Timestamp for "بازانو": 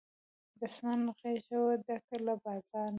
2.43-2.89